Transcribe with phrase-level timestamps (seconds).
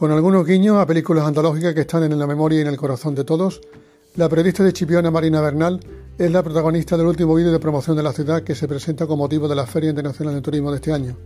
[0.00, 3.14] Con algunos guiños a películas antológicas que están en la memoria y en el corazón
[3.14, 3.60] de todos,
[4.16, 5.78] la periodista de Chipiona Marina Bernal
[6.16, 9.18] es la protagonista del último vídeo de promoción de la ciudad que se presenta con
[9.18, 11.18] motivo de la Feria Internacional de Turismo de este año.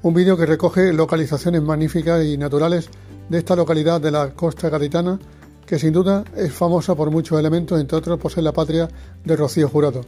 [0.00, 2.88] Un vídeo que recoge localizaciones magníficas y naturales
[3.28, 5.18] de esta localidad de la costa gaditana,
[5.66, 8.88] que sin duda es famosa por muchos elementos, entre otros por ser la patria
[9.22, 10.00] de Rocío Jurado.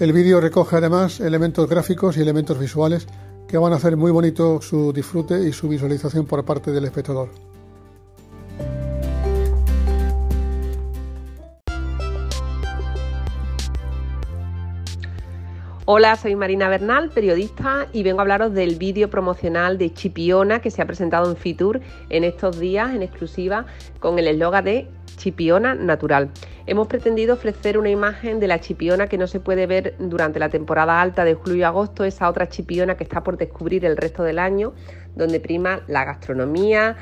[0.00, 3.06] El vídeo recoge además elementos gráficos y elementos visuales
[3.52, 7.51] que van a hacer muy bonito su disfrute y su visualización por parte del espectador.
[15.84, 20.70] Hola, soy Marina Bernal, periodista, y vengo a hablaros del vídeo promocional de Chipiona que
[20.70, 23.66] se ha presentado en Fitur en estos días en exclusiva
[23.98, 24.86] con el eslogan de
[25.16, 26.30] Chipiona Natural.
[26.66, 30.50] Hemos pretendido ofrecer una imagen de la chipiona que no se puede ver durante la
[30.50, 34.22] temporada alta de julio y agosto, esa otra chipiona que está por descubrir el resto
[34.22, 34.74] del año,
[35.16, 36.96] donde prima la gastronomía,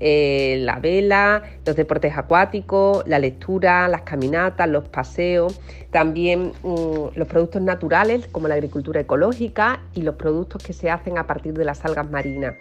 [0.00, 7.28] eh, la vela, los deportes acuáticos, la lectura, las caminatas, los paseos, también mm, los
[7.28, 11.64] productos naturales como la agricultura ecológica y los productos que se hacen a partir de
[11.64, 12.54] las algas marinas.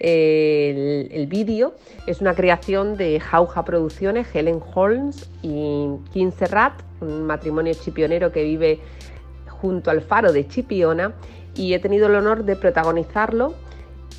[0.00, 1.74] el, el vídeo
[2.06, 8.44] es una creación de Jauja Producciones, Helen Holmes y Kim Serrat, un matrimonio chipionero que
[8.44, 8.80] vive
[9.60, 11.14] junto al faro de Chipiona
[11.54, 13.54] y he tenido el honor de protagonizarlo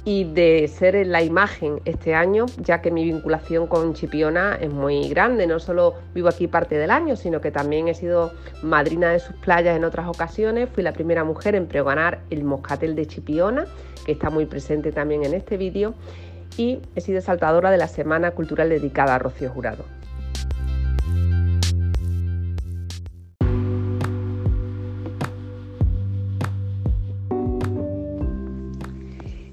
[0.06, 5.10] y de ser la imagen este año, ya que mi vinculación con Chipiona es muy
[5.10, 5.46] grande.
[5.46, 8.32] No solo vivo aquí parte del año, sino que también he sido
[8.64, 10.70] madrina de sus playas en otras ocasiones.
[10.70, 13.66] Fui la primera mujer en pregonar el moscatel de Chipiona,
[14.06, 15.94] que está muy presente también en este vídeo.
[16.58, 19.99] Y he sido saltadora de la Semana Cultural dedicada a Rocío Jurado.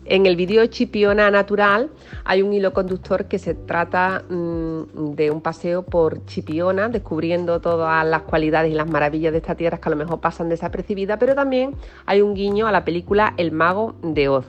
[0.08, 1.90] En el vídeo Chipiona Natural
[2.24, 8.06] hay un hilo conductor que se trata mmm, de un paseo por Chipiona, descubriendo todas
[8.06, 11.34] las cualidades y las maravillas de esta tierra que a lo mejor pasan desapercibidas, pero
[11.34, 11.74] también
[12.06, 14.46] hay un guiño a la película El Mago de Oz.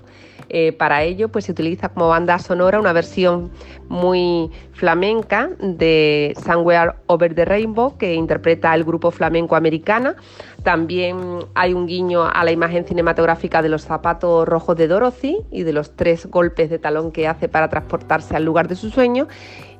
[0.50, 3.52] Eh, para ello, pues se utiliza como banda sonora una versión
[3.90, 10.16] muy flamenca de Somewhere Over the Rainbow que interpreta el grupo flamenco americana.
[10.63, 15.63] También hay un guiño a la imagen cinematográfica de los zapatos rojos de Dorothy y
[15.63, 19.28] de los tres golpes de talón que hace para transportarse al lugar de su sueño.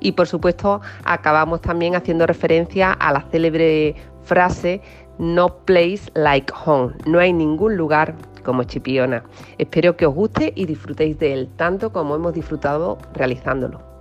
[0.00, 4.80] Y por supuesto, acabamos también haciendo referencia a la célebre frase
[5.18, 6.94] No place like home.
[7.06, 8.14] No hay ningún lugar
[8.48, 9.24] como Chipiona.
[9.58, 13.97] Espero que os guste y disfrutéis de él tanto como hemos disfrutado realizándolo.